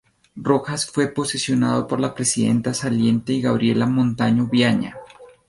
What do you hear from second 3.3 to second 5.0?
Gabriela Montaño Viaña.